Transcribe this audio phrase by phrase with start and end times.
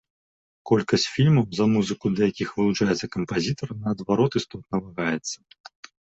[0.69, 5.37] Колькасць фільмаў, за музыку да якіх вылучаецца кампазітар, наадварот істотна вагаецца.